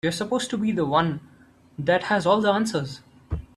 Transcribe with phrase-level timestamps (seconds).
[0.03, 1.19] You're supposed to be the one
[1.77, 3.01] that has all the answers.